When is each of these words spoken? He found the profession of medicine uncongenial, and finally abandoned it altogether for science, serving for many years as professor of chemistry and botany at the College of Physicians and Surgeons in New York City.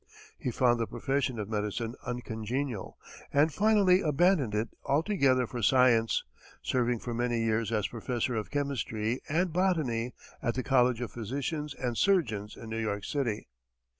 He 0.39 0.49
found 0.49 0.79
the 0.79 0.87
profession 0.87 1.37
of 1.37 1.47
medicine 1.47 1.93
uncongenial, 2.03 2.97
and 3.31 3.53
finally 3.53 4.01
abandoned 4.01 4.55
it 4.55 4.69
altogether 4.83 5.45
for 5.45 5.61
science, 5.61 6.23
serving 6.63 6.97
for 6.97 7.13
many 7.13 7.43
years 7.43 7.71
as 7.71 7.85
professor 7.87 8.33
of 8.33 8.49
chemistry 8.49 9.21
and 9.29 9.53
botany 9.53 10.15
at 10.41 10.55
the 10.55 10.63
College 10.63 11.01
of 11.01 11.11
Physicians 11.11 11.75
and 11.75 11.95
Surgeons 11.95 12.57
in 12.57 12.67
New 12.67 12.81
York 12.81 13.03
City. 13.03 13.47